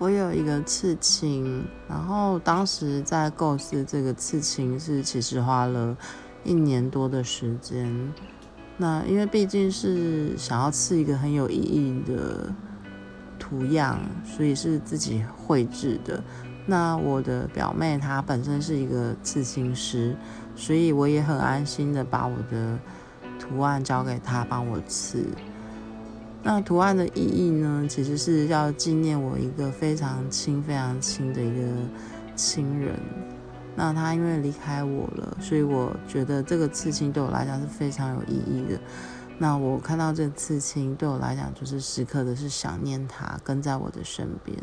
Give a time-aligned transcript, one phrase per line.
[0.00, 5.94] 我有一个刺青，然后当时在构思这个刺青是其实花了
[6.42, 8.10] 一年多的时间。
[8.78, 12.50] 那因为毕竟是想要刺一个很有意义的
[13.38, 16.24] 图样，所以是自己绘制的。
[16.64, 20.16] 那我的表妹她本身是一个刺青师，
[20.56, 22.78] 所以我也很安心的把我的
[23.38, 25.26] 图案交给她帮我刺。
[26.42, 31.68] 那图案的意义呢，其实是要纪念我一个非常亲、非常亲的一个
[32.34, 32.98] 亲人。
[33.76, 38.80] 那他因为离开我了，所以我觉得这个刺青对我来讲是非常有意义的。
[39.38, 44.56] 那我看到这个刺青，对我来讲就是时刻的是想念他，跟在我的身边。